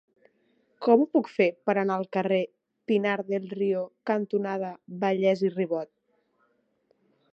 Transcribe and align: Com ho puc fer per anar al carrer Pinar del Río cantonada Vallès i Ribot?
Com 0.85 1.01
ho 1.01 1.03
puc 1.17 1.27
fer 1.33 1.47
per 1.69 1.75
anar 1.81 1.97
al 1.97 2.07
carrer 2.17 2.39
Pinar 2.91 3.13
del 3.27 3.45
Río 3.59 3.83
cantonada 4.13 4.73
Vallès 5.05 5.45
i 5.51 5.53
Ribot? 5.59 5.93